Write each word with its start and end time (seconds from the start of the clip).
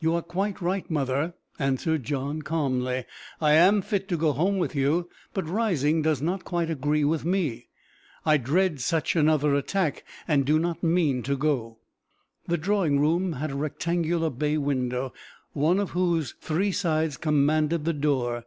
"You 0.00 0.12
are 0.16 0.20
quite 0.22 0.60
right, 0.60 0.90
mother," 0.90 1.32
answered 1.58 2.04
John 2.04 2.42
calmly; 2.42 3.06
"I 3.40 3.54
am 3.54 3.80
fit 3.80 4.06
to 4.08 4.18
go 4.18 4.32
home 4.32 4.58
with 4.58 4.74
you. 4.74 5.08
But 5.32 5.48
Rising 5.48 6.02
does 6.02 6.20
not 6.20 6.44
quite 6.44 6.68
agree 6.68 7.04
with 7.04 7.24
me. 7.24 7.68
I 8.26 8.36
dread 8.36 8.82
such 8.82 9.16
another 9.16 9.54
attack, 9.54 10.04
and 10.28 10.44
do 10.44 10.58
not 10.58 10.82
mean 10.82 11.22
to 11.22 11.38
go." 11.38 11.78
The 12.46 12.58
drawing 12.58 13.00
room 13.00 13.32
had 13.32 13.50
a 13.50 13.54
rectangular 13.56 14.28
bay 14.28 14.58
window, 14.58 15.14
one 15.54 15.78
of 15.80 15.92
whose 15.92 16.34
three 16.38 16.70
sides 16.72 17.16
commanded 17.16 17.86
the 17.86 17.94
door. 17.94 18.44